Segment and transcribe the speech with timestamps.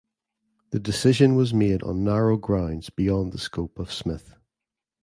[0.71, 4.33] The decision was made on narrow grounds beyond the scope of "Smith".